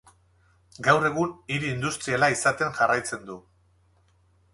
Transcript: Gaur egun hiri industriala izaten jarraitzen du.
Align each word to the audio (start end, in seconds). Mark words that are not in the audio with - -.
Gaur 0.85 1.03
egun 1.09 1.35
hiri 1.55 1.69
industriala 1.73 2.31
izaten 2.37 2.73
jarraitzen 2.79 3.23
du. 3.29 3.37